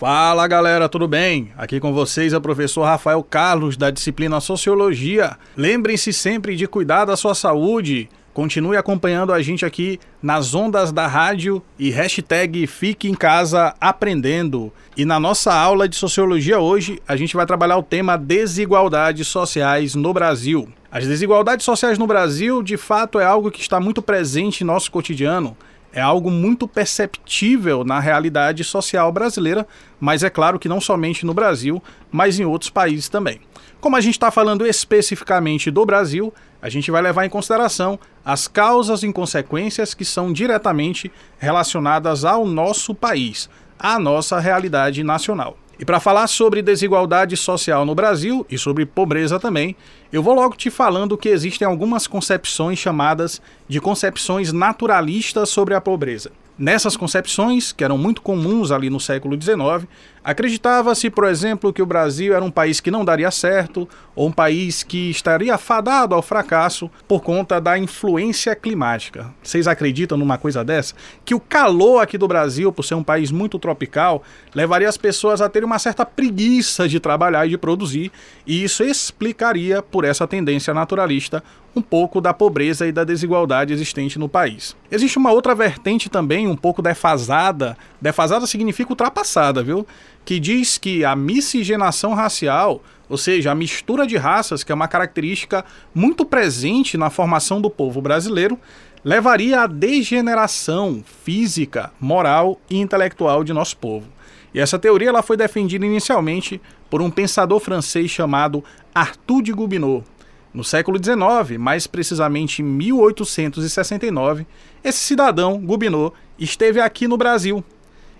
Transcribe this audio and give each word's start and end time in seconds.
Fala 0.00 0.48
galera, 0.48 0.88
tudo 0.88 1.06
bem? 1.06 1.52
Aqui 1.58 1.78
com 1.78 1.92
vocês 1.92 2.32
é 2.32 2.36
o 2.38 2.40
professor 2.40 2.84
Rafael 2.84 3.22
Carlos 3.22 3.76
da 3.76 3.90
disciplina 3.90 4.40
Sociologia. 4.40 5.36
Lembrem-se 5.54 6.10
sempre 6.10 6.56
de 6.56 6.66
cuidar 6.66 7.04
da 7.04 7.18
sua 7.18 7.34
saúde. 7.34 8.08
Continue 8.32 8.78
acompanhando 8.78 9.30
a 9.30 9.42
gente 9.42 9.66
aqui 9.66 10.00
nas 10.22 10.54
ondas 10.54 10.90
da 10.90 11.06
rádio 11.06 11.62
e 11.78 11.90
hashtag 11.90 12.66
Fique 12.66 13.10
em 13.10 13.14
Casa 13.14 13.74
Aprendendo. 13.78 14.72
E 14.96 15.04
na 15.04 15.20
nossa 15.20 15.52
aula 15.52 15.86
de 15.86 15.96
Sociologia 15.96 16.58
hoje, 16.58 16.98
a 17.06 17.14
gente 17.14 17.36
vai 17.36 17.44
trabalhar 17.44 17.76
o 17.76 17.82
tema 17.82 18.16
desigualdades 18.16 19.28
sociais 19.28 19.94
no 19.94 20.14
Brasil. 20.14 20.66
As 20.90 21.06
desigualdades 21.06 21.66
sociais 21.66 21.98
no 21.98 22.06
Brasil, 22.06 22.62
de 22.62 22.78
fato, 22.78 23.20
é 23.20 23.24
algo 23.26 23.50
que 23.50 23.60
está 23.60 23.78
muito 23.78 24.00
presente 24.00 24.62
em 24.62 24.66
nosso 24.66 24.90
cotidiano 24.90 25.54
é 25.92 26.00
algo 26.00 26.30
muito 26.30 26.68
perceptível 26.68 27.84
na 27.84 27.98
realidade 27.98 28.62
social 28.64 29.10
brasileira, 29.10 29.66
mas 29.98 30.22
é 30.22 30.30
claro 30.30 30.58
que 30.58 30.68
não 30.68 30.80
somente 30.80 31.26
no 31.26 31.34
Brasil, 31.34 31.82
mas 32.10 32.38
em 32.38 32.44
outros 32.44 32.70
países 32.70 33.08
também. 33.08 33.40
Como 33.80 33.96
a 33.96 34.00
gente 34.00 34.14
está 34.14 34.30
falando 34.30 34.66
especificamente 34.66 35.70
do 35.70 35.86
Brasil, 35.86 36.32
a 36.60 36.68
gente 36.68 36.90
vai 36.90 37.00
levar 37.00 37.24
em 37.24 37.30
consideração 37.30 37.98
as 38.24 38.46
causas 38.46 39.02
e 39.02 39.12
consequências 39.12 39.94
que 39.94 40.04
são 40.04 40.32
diretamente 40.32 41.10
relacionadas 41.38 42.24
ao 42.24 42.44
nosso 42.44 42.94
país, 42.94 43.48
à 43.78 43.98
nossa 43.98 44.38
realidade 44.38 45.02
nacional. 45.02 45.56
E 45.80 45.84
para 45.84 45.98
falar 45.98 46.26
sobre 46.26 46.60
desigualdade 46.60 47.34
social 47.38 47.86
no 47.86 47.94
Brasil 47.94 48.46
e 48.50 48.58
sobre 48.58 48.84
pobreza 48.84 49.40
também, 49.40 49.74
eu 50.12 50.22
vou 50.22 50.34
logo 50.34 50.54
te 50.54 50.68
falando 50.68 51.16
que 51.16 51.30
existem 51.30 51.66
algumas 51.66 52.06
concepções 52.06 52.78
chamadas 52.78 53.40
de 53.66 53.80
concepções 53.80 54.52
naturalistas 54.52 55.48
sobre 55.48 55.72
a 55.72 55.80
pobreza. 55.80 56.32
Nessas 56.58 56.98
concepções, 56.98 57.72
que 57.72 57.82
eram 57.82 57.96
muito 57.96 58.20
comuns 58.20 58.70
ali 58.70 58.90
no 58.90 59.00
século 59.00 59.40
XIX, 59.40 59.88
acreditava-se, 60.22 61.08
por 61.10 61.24
exemplo, 61.24 61.72
que 61.72 61.82
o 61.82 61.86
Brasil 61.86 62.34
era 62.34 62.44
um 62.44 62.50
país 62.50 62.80
que 62.80 62.90
não 62.90 63.04
daria 63.04 63.30
certo, 63.30 63.88
ou 64.14 64.28
um 64.28 64.32
país 64.32 64.82
que 64.82 65.10
estaria 65.10 65.56
fadado 65.56 66.14
ao 66.14 66.22
fracasso 66.22 66.90
por 67.08 67.22
conta 67.22 67.60
da 67.60 67.78
influência 67.78 68.54
climática. 68.54 69.32
Vocês 69.42 69.66
acreditam 69.66 70.18
numa 70.18 70.36
coisa 70.36 70.64
dessa? 70.64 70.94
Que 71.24 71.34
o 71.34 71.40
calor 71.40 72.02
aqui 72.02 72.18
do 72.18 72.28
Brasil, 72.28 72.72
por 72.72 72.84
ser 72.84 72.94
um 72.94 73.02
país 73.02 73.30
muito 73.30 73.58
tropical, 73.58 74.22
levaria 74.54 74.88
as 74.88 74.96
pessoas 74.96 75.40
a 75.40 75.48
terem 75.48 75.66
uma 75.66 75.78
certa 75.78 76.04
preguiça 76.04 76.88
de 76.88 77.00
trabalhar 77.00 77.46
e 77.46 77.50
de 77.50 77.58
produzir, 77.58 78.12
e 78.46 78.62
isso 78.62 78.82
explicaria, 78.82 79.82
por 79.82 80.04
essa 80.04 80.26
tendência 80.26 80.74
naturalista, 80.74 81.42
um 81.74 81.80
pouco 81.80 82.20
da 82.20 82.34
pobreza 82.34 82.86
e 82.86 82.92
da 82.92 83.04
desigualdade 83.04 83.72
existente 83.72 84.18
no 84.18 84.28
país. 84.28 84.76
Existe 84.90 85.18
uma 85.18 85.30
outra 85.30 85.54
vertente 85.54 86.08
também, 86.08 86.48
um 86.48 86.56
pouco 86.56 86.82
defasada, 86.82 87.76
defasada 88.00 88.46
significa 88.46 88.90
ultrapassada, 88.90 89.62
viu? 89.62 89.86
Que 90.24 90.38
diz 90.38 90.78
que 90.78 91.04
a 91.04 91.16
miscigenação 91.16 92.14
racial, 92.14 92.82
ou 93.08 93.16
seja, 93.16 93.50
a 93.50 93.54
mistura 93.54 94.06
de 94.06 94.16
raças, 94.16 94.62
que 94.62 94.70
é 94.70 94.74
uma 94.74 94.88
característica 94.88 95.64
muito 95.94 96.24
presente 96.24 96.96
na 96.96 97.10
formação 97.10 97.60
do 97.60 97.70
povo 97.70 98.00
brasileiro, 98.00 98.58
levaria 99.04 99.62
à 99.62 99.66
degeneração 99.66 101.02
física, 101.24 101.90
moral 101.98 102.60
e 102.68 102.78
intelectual 102.78 103.42
de 103.42 103.52
nosso 103.52 103.76
povo. 103.76 104.08
E 104.52 104.60
essa 104.60 104.78
teoria 104.78 105.08
ela 105.08 105.22
foi 105.22 105.36
defendida 105.36 105.86
inicialmente 105.86 106.60
por 106.88 107.00
um 107.00 107.10
pensador 107.10 107.60
francês 107.60 108.10
chamado 108.10 108.64
Arthur 108.94 109.42
de 109.42 109.52
Gobineau, 109.52 110.04
no 110.52 110.64
século 110.64 110.98
XIX, 110.98 111.58
mais 111.58 111.86
precisamente 111.86 112.60
em 112.60 112.64
1869, 112.64 114.46
esse 114.82 114.98
cidadão, 114.98 115.60
Gobineau, 115.60 116.12
esteve 116.38 116.80
aqui 116.80 117.06
no 117.06 117.16
Brasil 117.16 117.64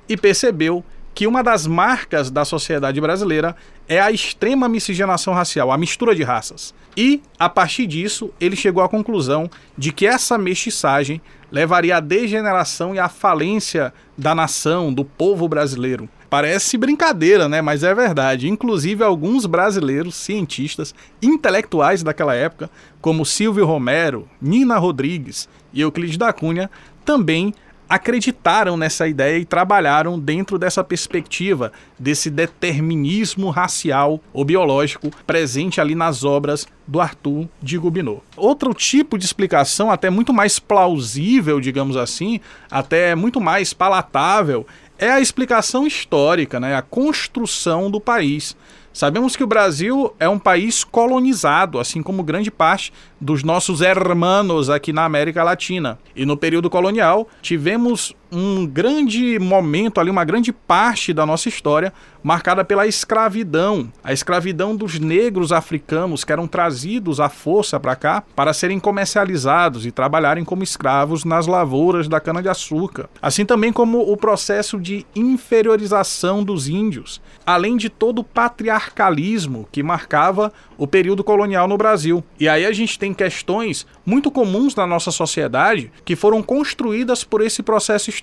e 0.08 0.16
percebeu 0.16 0.84
que 1.14 1.26
uma 1.26 1.42
das 1.42 1.66
marcas 1.66 2.30
da 2.30 2.44
sociedade 2.44 3.00
brasileira 3.00 3.56
é 3.88 4.00
a 4.00 4.10
extrema 4.10 4.68
miscigenação 4.68 5.34
racial, 5.34 5.72
a 5.72 5.78
mistura 5.78 6.14
de 6.14 6.22
raças. 6.22 6.74
E, 6.96 7.22
a 7.38 7.48
partir 7.48 7.86
disso, 7.86 8.30
ele 8.40 8.56
chegou 8.56 8.82
à 8.82 8.88
conclusão 8.88 9.50
de 9.76 9.92
que 9.92 10.06
essa 10.06 10.38
mestiçagem 10.38 11.20
levaria 11.50 11.96
à 11.96 12.00
degeneração 12.00 12.94
e 12.94 12.98
à 12.98 13.08
falência 13.08 13.92
da 14.16 14.34
nação, 14.34 14.92
do 14.92 15.04
povo 15.04 15.48
brasileiro. 15.48 16.08
Parece 16.28 16.78
brincadeira, 16.78 17.48
né? 17.48 17.60
Mas 17.60 17.82
é 17.82 17.92
verdade. 17.92 18.48
Inclusive, 18.48 19.02
alguns 19.02 19.46
brasileiros, 19.46 20.14
cientistas, 20.14 20.94
intelectuais 21.20 22.04
daquela 22.04 22.34
época, 22.36 22.70
como 23.00 23.26
Silvio 23.26 23.66
Romero, 23.66 24.28
Nina 24.40 24.78
Rodrigues 24.78 25.48
e 25.72 25.80
Euclides 25.80 26.16
da 26.16 26.32
Cunha, 26.32 26.70
também 27.04 27.52
acreditaram 27.90 28.76
nessa 28.76 29.08
ideia 29.08 29.36
e 29.36 29.44
trabalharam 29.44 30.16
dentro 30.16 30.56
dessa 30.56 30.84
perspectiva, 30.84 31.72
desse 31.98 32.30
determinismo 32.30 33.50
racial 33.50 34.20
ou 34.32 34.44
biológico 34.44 35.10
presente 35.26 35.80
ali 35.80 35.96
nas 35.96 36.22
obras 36.22 36.68
do 36.86 37.00
Arthur 37.00 37.48
de 37.60 37.76
Gobineau. 37.76 38.22
Outro 38.36 38.72
tipo 38.72 39.18
de 39.18 39.24
explicação, 39.24 39.90
até 39.90 40.08
muito 40.08 40.32
mais 40.32 40.60
plausível, 40.60 41.60
digamos 41.60 41.96
assim, 41.96 42.38
até 42.70 43.16
muito 43.16 43.40
mais 43.40 43.72
palatável, 43.74 44.64
é 44.96 45.10
a 45.10 45.20
explicação 45.20 45.84
histórica, 45.84 46.60
né, 46.60 46.76
a 46.76 46.82
construção 46.82 47.90
do 47.90 48.00
país. 48.00 48.56
Sabemos 48.92 49.36
que 49.36 49.44
o 49.44 49.46
Brasil 49.46 50.12
é 50.18 50.28
um 50.28 50.38
país 50.38 50.82
colonizado, 50.82 51.78
assim 51.78 52.02
como 52.02 52.24
grande 52.24 52.50
parte 52.50 52.92
dos 53.20 53.44
nossos 53.44 53.80
hermanos 53.80 54.68
aqui 54.68 54.92
na 54.92 55.04
América 55.04 55.44
Latina. 55.44 55.98
E 56.14 56.26
no 56.26 56.36
período 56.36 56.68
colonial, 56.68 57.28
tivemos 57.40 58.14
um 58.32 58.66
grande 58.66 59.38
momento 59.38 60.00
ali, 60.00 60.10
uma 60.10 60.24
grande 60.24 60.52
parte 60.52 61.12
da 61.12 61.26
nossa 61.26 61.48
história 61.48 61.92
marcada 62.22 62.64
pela 62.64 62.86
escravidão, 62.86 63.90
a 64.04 64.12
escravidão 64.12 64.76
dos 64.76 64.98
negros 64.98 65.52
africanos 65.52 66.22
que 66.22 66.32
eram 66.32 66.46
trazidos 66.46 67.18
à 67.18 67.28
força 67.28 67.80
para 67.80 67.96
cá 67.96 68.22
para 68.36 68.52
serem 68.52 68.78
comercializados 68.78 69.86
e 69.86 69.90
trabalharem 69.90 70.44
como 70.44 70.62
escravos 70.62 71.24
nas 71.24 71.46
lavouras 71.46 72.08
da 72.08 72.20
cana-de-açúcar. 72.20 73.08
Assim 73.22 73.44
também 73.44 73.72
como 73.72 74.00
o 74.00 74.16
processo 74.16 74.78
de 74.78 75.06
inferiorização 75.16 76.44
dos 76.44 76.68
índios, 76.68 77.20
além 77.44 77.76
de 77.76 77.88
todo 77.88 78.20
o 78.20 78.24
patriarcalismo 78.24 79.66
que 79.72 79.82
marcava 79.82 80.52
o 80.76 80.86
período 80.86 81.24
colonial 81.24 81.66
no 81.66 81.78
Brasil. 81.78 82.22
E 82.38 82.48
aí 82.48 82.66
a 82.66 82.72
gente 82.72 82.98
tem 82.98 83.14
questões 83.14 83.86
muito 84.04 84.30
comuns 84.30 84.74
na 84.74 84.86
nossa 84.86 85.10
sociedade 85.10 85.90
que 86.04 86.16
foram 86.16 86.42
construídas 86.42 87.24
por 87.24 87.40
esse 87.40 87.62
processo 87.62 88.10
histórico. 88.10 88.19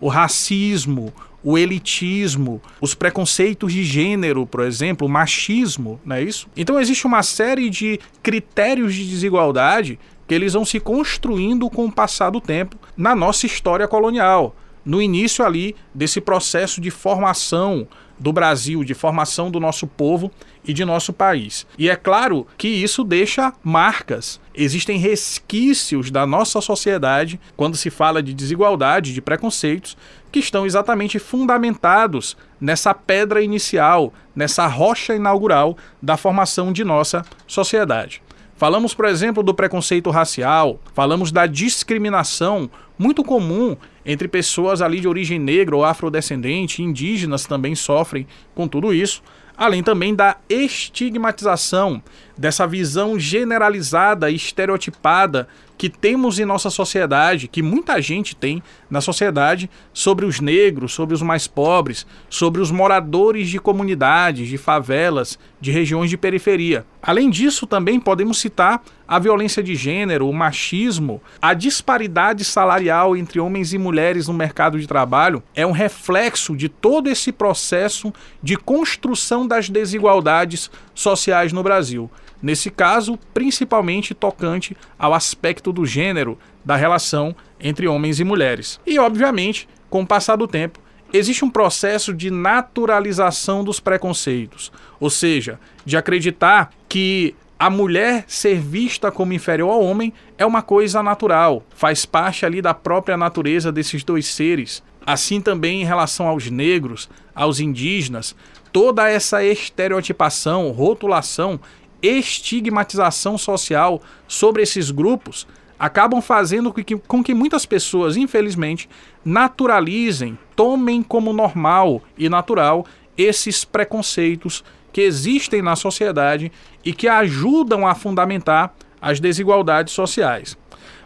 O 0.00 0.08
racismo, 0.08 1.12
o 1.42 1.56
elitismo, 1.56 2.60
os 2.80 2.94
preconceitos 2.94 3.72
de 3.72 3.82
gênero, 3.82 4.46
por 4.46 4.62
exemplo, 4.62 5.06
o 5.06 5.10
machismo, 5.10 6.00
não 6.04 6.16
é 6.16 6.22
isso? 6.22 6.48
Então 6.56 6.78
existe 6.78 7.06
uma 7.06 7.22
série 7.22 7.70
de 7.70 7.98
critérios 8.22 8.94
de 8.94 9.08
desigualdade 9.08 9.98
que 10.26 10.34
eles 10.34 10.52
vão 10.52 10.64
se 10.64 10.78
construindo 10.78 11.68
com 11.68 11.86
o 11.86 11.92
passar 11.92 12.30
do 12.30 12.40
tempo 12.40 12.76
na 12.96 13.16
nossa 13.16 13.46
história 13.46 13.88
colonial, 13.88 14.54
no 14.90 15.00
início 15.00 15.44
ali 15.44 15.76
desse 15.94 16.20
processo 16.20 16.80
de 16.80 16.90
formação 16.90 17.86
do 18.18 18.32
Brasil, 18.32 18.82
de 18.82 18.92
formação 18.92 19.48
do 19.48 19.60
nosso 19.60 19.86
povo 19.86 20.32
e 20.64 20.72
de 20.72 20.84
nosso 20.84 21.12
país. 21.12 21.64
E 21.78 21.88
é 21.88 21.94
claro 21.94 22.44
que 22.58 22.66
isso 22.66 23.04
deixa 23.04 23.52
marcas. 23.62 24.40
Existem 24.52 24.98
resquícios 24.98 26.10
da 26.10 26.26
nossa 26.26 26.60
sociedade 26.60 27.38
quando 27.56 27.76
se 27.76 27.88
fala 27.88 28.20
de 28.20 28.34
desigualdade, 28.34 29.14
de 29.14 29.22
preconceitos, 29.22 29.96
que 30.32 30.40
estão 30.40 30.66
exatamente 30.66 31.20
fundamentados 31.20 32.36
nessa 32.60 32.92
pedra 32.92 33.40
inicial, 33.40 34.12
nessa 34.34 34.66
rocha 34.66 35.14
inaugural 35.14 35.78
da 36.02 36.16
formação 36.16 36.72
de 36.72 36.82
nossa 36.82 37.24
sociedade. 37.46 38.20
Falamos, 38.60 38.92
por 38.92 39.06
exemplo, 39.06 39.42
do 39.42 39.54
preconceito 39.54 40.10
racial, 40.10 40.78
falamos 40.92 41.32
da 41.32 41.46
discriminação 41.46 42.70
muito 42.98 43.24
comum 43.24 43.74
entre 44.04 44.28
pessoas 44.28 44.82
ali 44.82 45.00
de 45.00 45.08
origem 45.08 45.38
negra 45.38 45.74
ou 45.74 45.82
afrodescendente, 45.82 46.82
indígenas 46.82 47.46
também 47.46 47.74
sofrem 47.74 48.26
com 48.54 48.68
tudo 48.68 48.92
isso, 48.92 49.22
além 49.56 49.82
também 49.82 50.14
da 50.14 50.36
estigmatização, 50.46 52.02
dessa 52.36 52.66
visão 52.66 53.18
generalizada 53.18 54.30
e 54.30 54.34
estereotipada 54.34 55.48
que 55.80 55.88
temos 55.88 56.38
em 56.38 56.44
nossa 56.44 56.68
sociedade, 56.68 57.48
que 57.48 57.62
muita 57.62 58.02
gente 58.02 58.36
tem 58.36 58.62
na 58.90 59.00
sociedade, 59.00 59.70
sobre 59.94 60.26
os 60.26 60.38
negros, 60.38 60.92
sobre 60.92 61.14
os 61.14 61.22
mais 61.22 61.46
pobres, 61.46 62.06
sobre 62.28 62.60
os 62.60 62.70
moradores 62.70 63.48
de 63.48 63.58
comunidades, 63.58 64.46
de 64.46 64.58
favelas, 64.58 65.38
de 65.58 65.70
regiões 65.70 66.10
de 66.10 66.18
periferia. 66.18 66.84
Além 67.02 67.30
disso, 67.30 67.66
também 67.66 67.98
podemos 67.98 68.36
citar 68.36 68.82
a 69.08 69.18
violência 69.18 69.62
de 69.62 69.74
gênero, 69.74 70.28
o 70.28 70.34
machismo, 70.34 71.22
a 71.40 71.54
disparidade 71.54 72.44
salarial 72.44 73.16
entre 73.16 73.40
homens 73.40 73.72
e 73.72 73.78
mulheres 73.78 74.28
no 74.28 74.34
mercado 74.34 74.78
de 74.78 74.86
trabalho 74.86 75.42
é 75.54 75.66
um 75.66 75.72
reflexo 75.72 76.54
de 76.54 76.68
todo 76.68 77.08
esse 77.08 77.32
processo 77.32 78.12
de 78.42 78.54
construção 78.54 79.48
das 79.48 79.70
desigualdades 79.70 80.70
sociais 80.94 81.54
no 81.54 81.62
Brasil. 81.62 82.10
Nesse 82.42 82.70
caso, 82.70 83.18
principalmente 83.34 84.14
tocante 84.14 84.76
ao 84.98 85.12
aspecto 85.12 85.72
do 85.72 85.84
gênero 85.84 86.38
da 86.64 86.76
relação 86.76 87.34
entre 87.60 87.86
homens 87.86 88.20
e 88.20 88.24
mulheres. 88.24 88.80
E, 88.86 88.98
obviamente, 88.98 89.68
com 89.88 90.02
o 90.02 90.06
passar 90.06 90.36
do 90.36 90.46
tempo, 90.46 90.80
existe 91.12 91.44
um 91.44 91.50
processo 91.50 92.14
de 92.14 92.30
naturalização 92.30 93.64
dos 93.64 93.80
preconceitos, 93.80 94.72
ou 94.98 95.10
seja, 95.10 95.58
de 95.84 95.96
acreditar 95.96 96.70
que 96.88 97.34
a 97.58 97.68
mulher 97.68 98.24
ser 98.26 98.58
vista 98.58 99.10
como 99.10 99.34
inferior 99.34 99.70
ao 99.70 99.84
homem 99.84 100.14
é 100.38 100.46
uma 100.46 100.62
coisa 100.62 101.02
natural, 101.02 101.62
faz 101.74 102.06
parte 102.06 102.46
ali 102.46 102.62
da 102.62 102.72
própria 102.72 103.18
natureza 103.18 103.70
desses 103.70 104.02
dois 104.02 104.26
seres. 104.26 104.82
Assim 105.04 105.40
também 105.40 105.82
em 105.82 105.84
relação 105.84 106.26
aos 106.26 106.50
negros, 106.50 107.08
aos 107.34 107.60
indígenas, 107.60 108.34
toda 108.72 109.08
essa 109.10 109.44
estereotipação, 109.44 110.70
rotulação, 110.70 111.60
estigmatização 112.02 113.36
social 113.36 114.00
sobre 114.26 114.62
esses 114.62 114.90
grupos 114.90 115.46
acabam 115.78 116.20
fazendo 116.20 116.72
com 116.72 116.84
que, 116.84 116.96
com 116.96 117.24
que 117.24 117.32
muitas 117.32 117.64
pessoas, 117.64 118.16
infelizmente, 118.16 118.88
naturalizem, 119.24 120.38
tomem 120.54 121.02
como 121.02 121.32
normal 121.32 122.02
e 122.18 122.28
natural 122.28 122.84
esses 123.16 123.64
preconceitos 123.64 124.62
que 124.92 125.00
existem 125.00 125.62
na 125.62 125.76
sociedade 125.76 126.52
e 126.84 126.92
que 126.92 127.08
ajudam 127.08 127.86
a 127.86 127.94
fundamentar 127.94 128.74
as 129.00 129.20
desigualdades 129.20 129.94
sociais. 129.94 130.56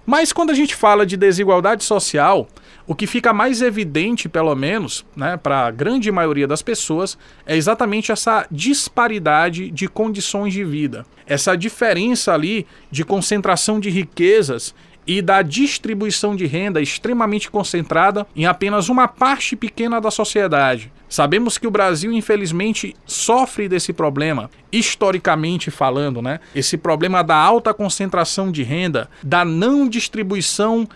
Mas 0.04 0.32
quando 0.32 0.50
a 0.50 0.54
gente 0.54 0.74
fala 0.74 1.06
de 1.06 1.16
desigualdade 1.16 1.84
social, 1.84 2.48
o 2.86 2.94
que 2.94 3.06
fica 3.06 3.32
mais 3.32 3.62
evidente, 3.62 4.28
pelo 4.28 4.54
menos, 4.54 5.04
né, 5.16 5.36
para 5.36 5.66
a 5.66 5.70
grande 5.70 6.10
maioria 6.12 6.46
das 6.46 6.62
pessoas, 6.62 7.16
é 7.46 7.56
exatamente 7.56 8.12
essa 8.12 8.46
disparidade 8.50 9.70
de 9.70 9.88
condições 9.88 10.52
de 10.52 10.64
vida. 10.64 11.06
Essa 11.26 11.56
diferença 11.56 12.32
ali 12.32 12.66
de 12.90 13.04
concentração 13.04 13.80
de 13.80 13.88
riquezas 13.88 14.74
e 15.06 15.20
da 15.20 15.42
distribuição 15.42 16.34
de 16.34 16.46
renda 16.46 16.80
extremamente 16.80 17.50
concentrada 17.50 18.26
em 18.34 18.46
apenas 18.46 18.88
uma 18.88 19.06
parte 19.06 19.54
pequena 19.54 20.00
da 20.00 20.10
sociedade. 20.10 20.90
Sabemos 21.08 21.58
que 21.58 21.66
o 21.66 21.70
Brasil, 21.70 22.10
infelizmente, 22.12 22.96
sofre 23.06 23.68
desse 23.68 23.92
problema, 23.92 24.50
historicamente 24.72 25.70
falando, 25.70 26.20
né? 26.20 26.40
Esse 26.54 26.76
problema 26.76 27.22
da 27.22 27.36
alta 27.36 27.72
concentração 27.72 28.50
de 28.50 28.62
renda, 28.62 29.08
da 29.22 29.44
não 29.44 29.88
distribuição 29.88 30.88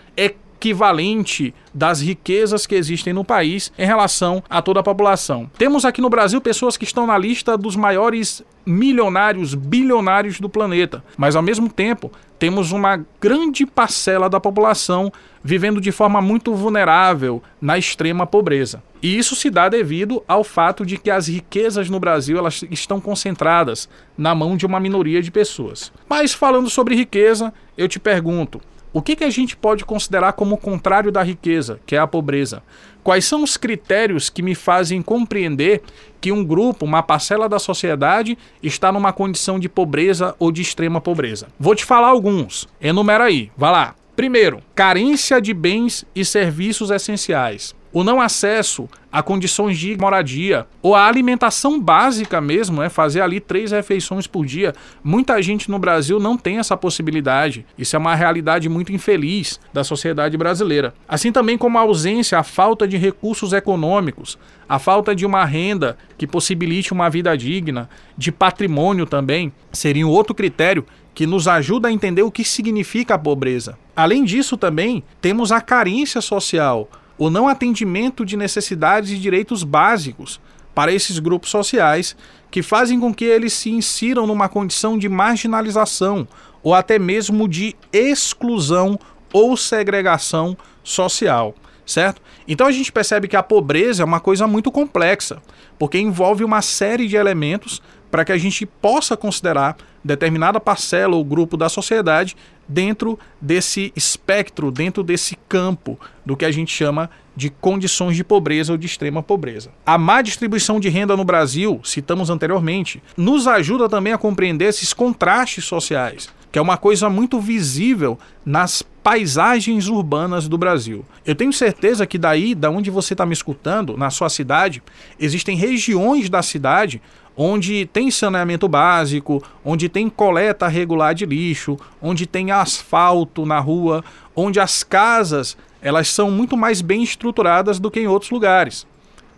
equivalente 0.59 1.53
das 1.73 2.01
riquezas 2.01 2.65
que 2.65 2.75
existem 2.75 3.13
no 3.13 3.23
país 3.23 3.71
em 3.77 3.85
relação 3.85 4.43
a 4.49 4.61
toda 4.61 4.81
a 4.81 4.83
população. 4.83 5.49
Temos 5.57 5.85
aqui 5.85 6.01
no 6.01 6.09
Brasil 6.09 6.41
pessoas 6.41 6.75
que 6.75 6.83
estão 6.83 7.07
na 7.07 7.17
lista 7.17 7.57
dos 7.57 7.77
maiores 7.77 8.43
milionários, 8.65 9.55
bilionários 9.55 10.39
do 10.39 10.49
planeta, 10.49 11.01
mas 11.17 11.35
ao 11.35 11.41
mesmo 11.41 11.69
tempo 11.69 12.11
temos 12.37 12.71
uma 12.71 13.03
grande 13.19 13.65
parcela 13.65 14.29
da 14.29 14.39
população 14.39 15.11
vivendo 15.41 15.79
de 15.79 15.91
forma 15.91 16.21
muito 16.21 16.53
vulnerável 16.53 17.41
na 17.61 17.77
extrema 17.77 18.27
pobreza. 18.27 18.83
E 19.01 19.17
isso 19.17 19.35
se 19.35 19.49
dá 19.49 19.69
devido 19.69 20.21
ao 20.27 20.43
fato 20.43 20.85
de 20.85 20.97
que 20.97 21.09
as 21.09 21.27
riquezas 21.27 21.89
no 21.89 21.99
Brasil 21.99 22.37
elas 22.37 22.63
estão 22.69 22.99
concentradas 22.99 23.87
na 24.17 24.35
mão 24.35 24.57
de 24.57 24.65
uma 24.65 24.79
minoria 24.79 25.21
de 25.21 25.31
pessoas. 25.31 25.91
Mas 26.09 26.33
falando 26.33 26.69
sobre 26.69 26.95
riqueza, 26.95 27.53
eu 27.77 27.87
te 27.87 27.99
pergunto, 27.99 28.59
o 28.91 29.01
que, 29.01 29.15
que 29.15 29.23
a 29.23 29.29
gente 29.29 29.55
pode 29.55 29.85
considerar 29.85 30.33
como 30.33 30.55
o 30.55 30.57
contrário 30.57 31.11
da 31.11 31.21
riqueza, 31.21 31.79
que 31.85 31.95
é 31.95 31.99
a 31.99 32.07
pobreza? 32.07 32.63
Quais 33.03 33.25
são 33.25 33.43
os 33.43 33.55
critérios 33.55 34.29
que 34.29 34.41
me 34.41 34.55
fazem 34.55 35.01
compreender 35.01 35.81
que 36.19 36.31
um 36.31 36.43
grupo, 36.43 36.85
uma 36.85 37.03
parcela 37.03 37.47
da 37.47 37.59
sociedade, 37.59 38.37
está 38.61 38.91
numa 38.91 39.13
condição 39.13 39.59
de 39.59 39.69
pobreza 39.69 40.35
ou 40.39 40.51
de 40.51 40.61
extrema 40.61 40.99
pobreza? 40.99 41.47
Vou 41.59 41.75
te 41.75 41.85
falar 41.85 42.07
alguns. 42.07 42.67
Enumera 42.81 43.25
aí, 43.25 43.51
vá 43.55 43.71
lá. 43.71 43.95
Primeiro, 44.15 44.59
carência 44.75 45.39
de 45.39 45.53
bens 45.53 46.03
e 46.13 46.25
serviços 46.25 46.91
essenciais 46.91 47.73
o 47.91 48.03
não 48.03 48.21
acesso 48.21 48.87
a 49.11 49.23
condições 49.23 49.77
de 49.77 49.97
moradia 49.97 50.67
ou 50.81 50.93
a 50.93 51.07
alimentação 51.07 51.79
básica 51.79 52.39
mesmo, 52.39 52.83
é 52.83 52.89
fazer 52.89 53.21
ali 53.21 53.39
três 53.39 53.71
refeições 53.71 54.27
por 54.27 54.45
dia. 54.45 54.73
Muita 55.03 55.41
gente 55.41 55.71
no 55.71 55.79
Brasil 55.79 56.19
não 56.19 56.37
tem 56.37 56.59
essa 56.59 56.77
possibilidade. 56.77 57.65
Isso 57.77 57.95
é 57.95 57.99
uma 57.99 58.13
realidade 58.13 58.69
muito 58.69 58.93
infeliz 58.93 59.59
da 59.73 59.83
sociedade 59.83 60.37
brasileira. 60.37 60.93
Assim 61.07 61.31
também 61.31 61.57
como 61.57 61.79
a 61.79 61.81
ausência, 61.81 62.37
a 62.37 62.43
falta 62.43 62.87
de 62.87 62.97
recursos 62.97 63.51
econômicos, 63.53 64.37
a 64.67 64.77
falta 64.77 65.15
de 65.15 65.25
uma 65.25 65.43
renda 65.43 65.97
que 66.15 66.27
possibilite 66.27 66.93
uma 66.93 67.09
vida 67.09 67.35
digna, 67.35 67.89
de 68.15 68.31
patrimônio 68.31 69.07
também, 69.07 69.51
seria 69.71 70.05
um 70.05 70.11
outro 70.11 70.35
critério 70.35 70.85
que 71.15 71.25
nos 71.25 71.47
ajuda 71.47 71.87
a 71.87 71.91
entender 71.91 72.21
o 72.21 72.31
que 72.31 72.43
significa 72.43 73.15
a 73.15 73.19
pobreza. 73.19 73.77
Além 73.95 74.23
disso, 74.23 74.55
também 74.55 75.03
temos 75.19 75.51
a 75.51 75.59
carência 75.59 76.21
social 76.21 76.87
o 77.19 77.29
não 77.29 77.49
atendimento 77.49 78.25
de 78.25 78.37
necessidades 78.37 79.11
e 79.11 79.17
direitos 79.17 79.63
básicos 79.63 80.39
para 80.73 80.93
esses 80.93 81.19
grupos 81.19 81.49
sociais 81.49 82.15
que 82.49 82.63
fazem 82.63 82.99
com 82.99 83.13
que 83.13 83.25
eles 83.25 83.51
se 83.51 83.69
insiram 83.69 84.25
numa 84.25 84.47
condição 84.47 84.97
de 84.97 85.09
marginalização 85.09 86.25
ou 86.63 86.73
até 86.73 86.97
mesmo 86.97 87.47
de 87.47 87.75
exclusão 87.91 88.97
ou 89.33 89.57
segregação 89.57 90.57
social, 90.81 91.53
certo? 91.85 92.21
Então 92.47 92.65
a 92.65 92.71
gente 92.71 92.91
percebe 92.91 93.27
que 93.27 93.35
a 93.35 93.43
pobreza 93.43 94.01
é 94.01 94.05
uma 94.05 94.21
coisa 94.21 94.47
muito 94.47 94.71
complexa, 94.71 95.41
porque 95.77 95.99
envolve 95.99 96.43
uma 96.43 96.61
série 96.61 97.07
de 97.07 97.17
elementos 97.17 97.81
para 98.09 98.25
que 98.25 98.31
a 98.31 98.37
gente 98.37 98.65
possa 98.65 99.15
considerar 99.15 99.77
determinada 100.03 100.59
parcela 100.59 101.15
ou 101.15 101.23
grupo 101.23 101.57
da 101.57 101.69
sociedade 101.69 102.35
dentro 102.67 103.17
desse 103.41 103.91
espectro, 103.95 104.71
dentro 104.71 105.03
desse 105.03 105.37
campo 105.47 105.99
do 106.25 106.37
que 106.37 106.45
a 106.45 106.51
gente 106.51 106.71
chama 106.71 107.09
de 107.35 107.49
condições 107.49 108.15
de 108.15 108.23
pobreza 108.23 108.73
ou 108.73 108.77
de 108.77 108.85
extrema 108.85 109.23
pobreza. 109.23 109.71
A 109.85 109.97
má 109.97 110.21
distribuição 110.21 110.79
de 110.79 110.89
renda 110.89 111.15
no 111.15 111.23
Brasil, 111.23 111.79
citamos 111.83 112.29
anteriormente, 112.29 113.01
nos 113.15 113.47
ajuda 113.47 113.87
também 113.87 114.13
a 114.13 114.17
compreender 114.17 114.65
esses 114.65 114.93
contrastes 114.93 115.65
sociais, 115.65 116.29
que 116.51 116.59
é 116.59 116.61
uma 116.61 116.77
coisa 116.77 117.09
muito 117.09 117.39
visível 117.39 118.17
nas 118.45 118.81
paisagens 118.81 119.87
urbanas 119.87 120.47
do 120.47 120.57
Brasil. 120.57 121.05
Eu 121.25 121.35
tenho 121.35 121.53
certeza 121.53 122.05
que 122.05 122.17
daí, 122.17 122.53
da 122.55 122.69
onde 122.69 122.89
você 122.89 123.13
está 123.13 123.25
me 123.25 123.33
escutando, 123.33 123.95
na 123.97 124.09
sua 124.09 124.29
cidade, 124.29 124.81
existem 125.19 125.55
regiões 125.55 126.29
da 126.29 126.41
cidade 126.41 127.01
onde 127.41 127.85
tem 127.85 128.11
saneamento 128.11 128.67
básico, 128.67 129.41
onde 129.63 129.87
tem 129.87 130.09
coleta 130.09 130.67
regular 130.67 131.15
de 131.15 131.25
lixo, 131.25 131.77
onde 132.01 132.25
tem 132.25 132.51
asfalto 132.51 133.45
na 133.45 133.59
rua, 133.59 134.03
onde 134.35 134.59
as 134.59 134.83
casas 134.83 135.55
elas 135.81 136.09
são 136.09 136.29
muito 136.29 136.57
mais 136.57 136.81
bem 136.81 137.01
estruturadas 137.01 137.79
do 137.79 137.89
que 137.89 138.01
em 138.01 138.07
outros 138.07 138.31
lugares. 138.31 138.85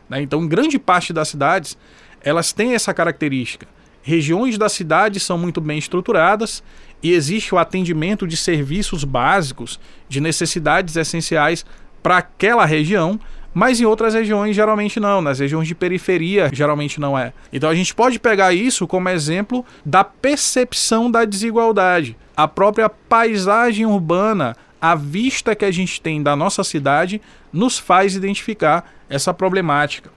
Né? 0.10 0.22
Então, 0.22 0.48
grande 0.48 0.80
parte 0.80 1.14
das 1.14 1.30
cidades, 1.30 1.78
elas 2.24 2.52
têm 2.52 2.74
essa 2.74 2.94
característica. 2.94 3.68
Regiões 4.02 4.58
da 4.58 4.68
cidade 4.68 5.20
são 5.20 5.38
muito 5.38 5.62
bem 5.62 5.78
estruturadas 5.78 6.64
e 7.02 7.14
existe 7.14 7.54
o 7.54 7.58
atendimento 7.58 8.28
de 8.28 8.38
serviços 8.38 9.04
básicos, 9.04 9.80
de 10.08 10.22
necessidades 10.22 10.96
essenciais 10.96 11.66
para 12.02 12.18
aquela 12.18 12.66
região, 12.66 13.20
mas 13.54 13.82
em 13.82 13.86
outras 13.86 14.14
regiões 14.14 14.56
geralmente 14.56 15.00
não, 15.00 15.22
nas 15.22 15.40
regiões 15.40 15.68
de 15.68 15.76
periferia 15.76 16.50
geralmente 16.54 17.00
não 17.00 17.18
é. 17.18 17.34
Então 17.52 17.70
a 17.70 17.76
gente 17.76 17.94
pode 17.94 18.20
pegar 18.20 18.54
isso 18.54 18.88
como 18.88 19.10
exemplo 19.10 19.66
da 19.86 20.04
percepção 20.04 21.12
da 21.12 21.26
desigualdade. 21.26 22.16
A 22.36 22.48
própria 22.48 22.90
paisagem 22.90 23.86
urbana, 23.86 24.56
a 24.82 24.96
vista 24.96 25.56
que 25.56 25.66
a 25.66 25.72
gente 25.72 26.02
tem 26.02 26.24
da 26.24 26.36
nossa 26.36 26.64
cidade, 26.64 27.22
nos 27.52 27.78
faz 27.78 28.16
identificar 28.16 28.90
essa 29.10 29.34
problemática. 29.34 30.10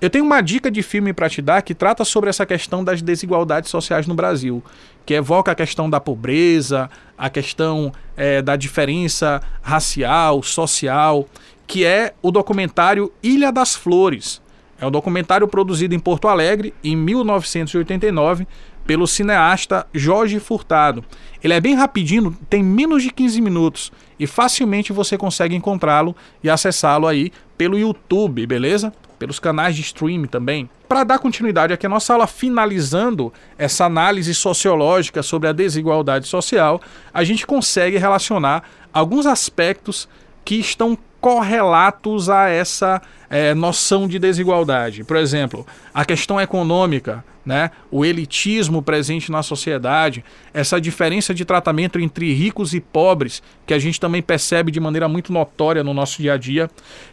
Eu 0.00 0.10
tenho 0.10 0.24
uma 0.24 0.40
dica 0.40 0.70
de 0.70 0.82
filme 0.82 1.12
para 1.12 1.28
te 1.28 1.40
dar 1.40 1.62
que 1.62 1.74
trata 1.74 2.04
sobre 2.04 2.30
essa 2.30 2.44
questão 2.44 2.82
das 2.82 3.00
desigualdades 3.02 3.70
sociais 3.70 4.06
no 4.06 4.14
Brasil, 4.14 4.62
que 5.06 5.14
evoca 5.14 5.52
a 5.52 5.54
questão 5.54 5.88
da 5.88 6.00
pobreza, 6.00 6.90
a 7.16 7.30
questão 7.30 7.92
é, 8.16 8.42
da 8.42 8.56
diferença 8.56 9.40
racial, 9.62 10.42
social 10.42 11.28
que 11.72 11.86
é 11.86 12.12
o 12.20 12.30
documentário 12.30 13.10
Ilha 13.22 13.50
das 13.50 13.74
Flores. 13.74 14.42
É 14.78 14.86
um 14.86 14.90
documentário 14.90 15.48
produzido 15.48 15.94
em 15.94 15.98
Porto 15.98 16.28
Alegre 16.28 16.74
em 16.84 16.94
1989 16.94 18.46
pelo 18.86 19.06
cineasta 19.06 19.86
Jorge 19.94 20.38
Furtado. 20.38 21.02
Ele 21.42 21.54
é 21.54 21.60
bem 21.60 21.74
rapidinho, 21.74 22.36
tem 22.50 22.62
menos 22.62 23.02
de 23.02 23.10
15 23.10 23.40
minutos 23.40 23.92
e 24.18 24.26
facilmente 24.26 24.92
você 24.92 25.16
consegue 25.16 25.54
encontrá-lo 25.54 26.14
e 26.42 26.50
acessá-lo 26.50 27.06
aí 27.06 27.32
pelo 27.56 27.78
YouTube, 27.78 28.46
beleza? 28.46 28.92
Pelos 29.22 29.38
canais 29.38 29.76
de 29.76 29.82
streaming 29.82 30.26
também. 30.26 30.68
Para 30.88 31.04
dar 31.04 31.20
continuidade 31.20 31.72
aqui 31.72 31.86
à 31.86 31.88
nossa 31.88 32.12
aula, 32.12 32.26
finalizando 32.26 33.32
essa 33.56 33.84
análise 33.84 34.34
sociológica 34.34 35.22
sobre 35.22 35.48
a 35.48 35.52
desigualdade 35.52 36.26
social, 36.26 36.80
a 37.14 37.22
gente 37.22 37.46
consegue 37.46 37.98
relacionar 37.98 38.64
alguns 38.92 39.24
aspectos 39.24 40.08
que 40.44 40.56
estão 40.56 40.98
correlatos 41.22 42.28
a 42.28 42.48
essa 42.48 43.00
é, 43.30 43.54
noção 43.54 44.08
de 44.08 44.18
desigualdade. 44.18 45.04
Por 45.04 45.16
exemplo, 45.16 45.64
a 45.94 46.04
questão 46.04 46.40
econômica, 46.40 47.24
né, 47.46 47.70
o 47.92 48.04
elitismo 48.04 48.82
presente 48.82 49.30
na 49.30 49.40
sociedade, 49.40 50.24
essa 50.52 50.80
diferença 50.80 51.32
de 51.32 51.44
tratamento 51.44 52.00
entre 52.00 52.34
ricos 52.34 52.74
e 52.74 52.80
pobres, 52.80 53.40
que 53.64 53.72
a 53.72 53.78
gente 53.78 54.00
também 54.00 54.20
percebe 54.20 54.72
de 54.72 54.80
maneira 54.80 55.08
muito 55.08 55.32
notória 55.32 55.84
no 55.84 55.94
nosso 55.94 56.20
dia 56.20 56.34
a 56.34 56.36
dia, 56.36 56.68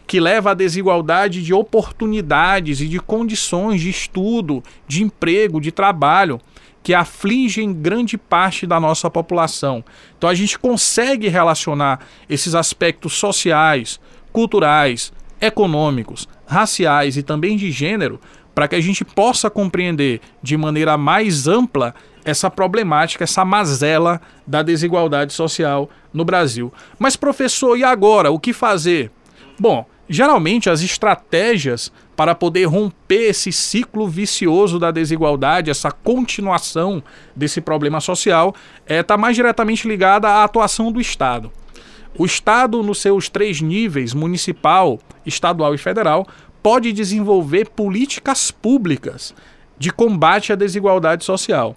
que 0.08 0.18
leva 0.18 0.50
à 0.50 0.54
desigualdade 0.54 1.40
de 1.40 1.54
oportunidades 1.54 2.80
e 2.80 2.88
de 2.88 2.98
condições 2.98 3.80
de 3.80 3.90
estudo, 3.90 4.60
de 4.88 5.04
emprego, 5.04 5.60
de 5.60 5.70
trabalho 5.70 6.40
que 6.82 6.94
afligem 6.94 7.72
grande 7.72 8.16
parte 8.16 8.66
da 8.66 8.80
nossa 8.80 9.10
população. 9.10 9.84
Então 10.16 10.28
a 10.28 10.34
gente 10.34 10.58
consegue 10.58 11.28
relacionar 11.28 12.00
esses 12.28 12.54
aspectos 12.54 13.14
sociais, 13.14 14.00
culturais, 14.32 15.12
econômicos, 15.40 16.28
raciais 16.46 17.16
e 17.16 17.22
também 17.22 17.56
de 17.56 17.70
gênero 17.70 18.20
para 18.54 18.68
que 18.68 18.74
a 18.74 18.80
gente 18.80 19.04
possa 19.04 19.48
compreender 19.48 20.20
de 20.42 20.56
maneira 20.56 20.96
mais 20.96 21.46
ampla 21.46 21.94
essa 22.24 22.50
problemática, 22.50 23.24
essa 23.24 23.44
mazela 23.44 24.20
da 24.46 24.62
desigualdade 24.62 25.32
social 25.32 25.88
no 26.12 26.24
Brasil. 26.24 26.72
Mas 26.98 27.16
professor, 27.16 27.76
e 27.76 27.84
agora? 27.84 28.30
O 28.30 28.38
que 28.38 28.52
fazer? 28.52 29.10
Bom, 29.58 29.86
geralmente 30.10 30.68
as 30.68 30.82
estratégias 30.82 31.92
para 32.16 32.34
poder 32.34 32.64
romper 32.64 33.30
esse 33.30 33.52
ciclo 33.52 34.08
vicioso 34.08 34.76
da 34.76 34.90
desigualdade, 34.90 35.70
essa 35.70 35.92
continuação 35.92 37.00
desse 37.34 37.60
problema 37.60 38.00
social, 38.00 38.52
está 38.82 38.94
é, 38.94 39.02
tá 39.04 39.16
mais 39.16 39.36
diretamente 39.36 39.86
ligada 39.86 40.28
à 40.28 40.42
atuação 40.42 40.90
do 40.90 41.00
Estado. 41.00 41.52
O 42.18 42.26
Estado, 42.26 42.82
nos 42.82 42.98
seus 42.98 43.28
três 43.28 43.60
níveis, 43.60 44.12
municipal, 44.12 44.98
estadual 45.24 45.76
e 45.76 45.78
federal, 45.78 46.26
pode 46.60 46.92
desenvolver 46.92 47.70
políticas 47.70 48.50
públicas 48.50 49.32
de 49.78 49.92
combate 49.92 50.52
à 50.52 50.56
desigualdade 50.56 51.24
social. 51.24 51.76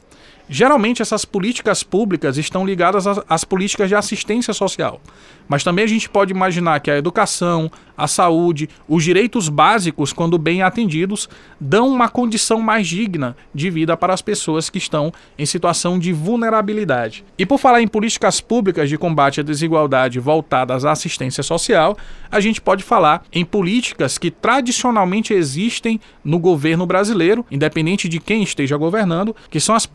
Geralmente, 0.50 1.02
essas 1.02 1.26
políticas 1.26 1.84
públicas 1.84 2.38
estão 2.38 2.66
ligadas 2.66 3.06
às, 3.28 3.44
políticas 3.44 3.90
de 3.90 3.96
assistência 3.96 4.54
social. 4.54 5.02
Mas 5.48 5.64
também 5.64 5.86
a 5.86 5.88
gente 5.88 6.10
pode 6.10 6.32
imaginar 6.32 6.80
que 6.80 6.92
a 6.92 6.98
educação, 6.98 7.72
a 7.98 8.08
saúde, 8.08 8.70
os 8.88 9.04
direitos 9.04 9.50
básicos, 9.50 10.12
quando 10.14 10.38
bem 10.38 10.62
atendidos, 10.62 11.30
dão 11.60 11.88
uma 11.88 12.10
condição 12.10 12.62
mais 12.62 12.88
digna 12.88 13.36
de 13.54 13.70
vida 13.70 13.96
para 13.96 14.14
as 14.14 14.22
pessoas 14.22 14.70
que 14.70 14.78
estão 14.78 15.14
em 15.38 15.46
situação 15.46 16.00
de 16.00 16.12
vulnerabilidade. 16.12 17.24
E 17.38 17.46
por 17.46 17.58
falar 17.58 17.82
em 17.82 17.88
políticas 17.88 18.42
públicas 18.42 18.90
de 18.90 18.98
combate 18.98 19.40
à 19.40 19.44
desigualdade 19.44 20.20
voltadas 20.20 20.86
à 20.86 20.92
assistência 20.92 21.44
social, 21.44 21.98
a 22.32 22.40
gente 22.40 22.62
pode 22.62 22.84
falar 22.84 23.24
em 23.32 23.46
políticas 23.46 24.18
que 24.18 24.32
tradicionalmente 24.32 25.34
existem 25.34 26.00
no 26.24 26.40
governo 26.40 26.86
brasileiro, 26.86 27.46
independente 27.52 28.10
de 28.10 28.20
quem 28.20 28.44
esteja 28.44 28.78
governando, 28.78 29.36
que 29.50 29.60
são 29.60 29.76
as 29.76 29.86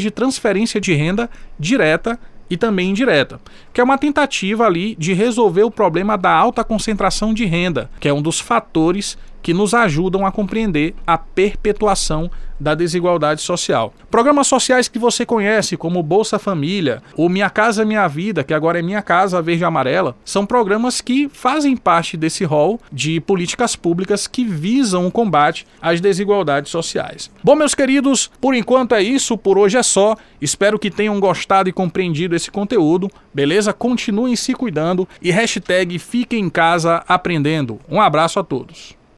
de 0.00 0.10
transferência 0.10 0.80
de 0.80 0.94
renda 0.94 1.28
direta 1.58 2.18
e 2.48 2.56
também 2.56 2.90
indireta, 2.90 3.40
que 3.72 3.80
é 3.80 3.84
uma 3.84 3.98
tentativa 3.98 4.64
ali 4.64 4.94
de 4.96 5.12
resolver 5.12 5.64
o 5.64 5.70
problema 5.70 6.16
da 6.16 6.30
alta 6.30 6.62
concentração 6.62 7.34
de 7.34 7.44
renda, 7.44 7.90
que 7.98 8.08
é 8.08 8.12
um 8.12 8.22
dos 8.22 8.38
fatores 8.38 9.18
que 9.46 9.54
nos 9.54 9.74
ajudam 9.74 10.26
a 10.26 10.32
compreender 10.32 10.92
a 11.06 11.16
perpetuação 11.16 12.28
da 12.58 12.74
desigualdade 12.74 13.42
social. 13.42 13.94
Programas 14.10 14.48
sociais 14.48 14.88
que 14.88 14.98
você 14.98 15.24
conhece, 15.24 15.76
como 15.76 16.02
Bolsa 16.02 16.36
Família, 16.36 17.00
ou 17.16 17.28
Minha 17.28 17.48
Casa 17.48 17.84
Minha 17.84 18.08
Vida, 18.08 18.42
que 18.42 18.52
agora 18.52 18.80
é 18.80 18.82
Minha 18.82 19.02
Casa 19.02 19.40
Verde 19.40 19.62
e 19.62 19.64
Amarela, 19.64 20.16
são 20.24 20.44
programas 20.44 21.00
que 21.00 21.28
fazem 21.28 21.76
parte 21.76 22.16
desse 22.16 22.42
rol 22.42 22.80
de 22.90 23.20
políticas 23.20 23.76
públicas 23.76 24.26
que 24.26 24.42
visam 24.42 25.06
o 25.06 25.12
combate 25.12 25.64
às 25.80 26.00
desigualdades 26.00 26.72
sociais. 26.72 27.30
Bom, 27.40 27.54
meus 27.54 27.72
queridos, 27.72 28.28
por 28.40 28.52
enquanto 28.52 28.96
é 28.96 29.02
isso, 29.02 29.38
por 29.38 29.58
hoje 29.58 29.76
é 29.76 29.82
só. 29.84 30.16
Espero 30.40 30.76
que 30.76 30.90
tenham 30.90 31.20
gostado 31.20 31.68
e 31.68 31.72
compreendido 31.72 32.34
esse 32.34 32.50
conteúdo, 32.50 33.08
beleza? 33.32 33.72
Continuem 33.72 34.34
se 34.34 34.54
cuidando 34.54 35.06
e 35.22 35.30
hashtag 35.30 36.00
Fiquem 36.00 36.46
em 36.46 36.50
Casa 36.50 37.04
Aprendendo. 37.06 37.78
Um 37.88 38.00
abraço 38.00 38.40
a 38.40 38.42
todos. 38.42 38.95